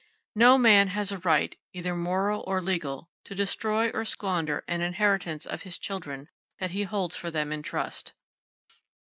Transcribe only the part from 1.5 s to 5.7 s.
either moral or legal, to destroy or squander an inheritance of